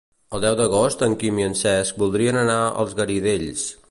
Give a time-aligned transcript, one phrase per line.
[0.35, 3.71] El deu d'agost en Quim i en Cesc voldrien anar als Garidells.